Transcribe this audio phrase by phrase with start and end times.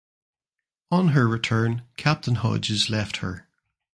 [0.89, 3.47] On her return Captain Hodges left her.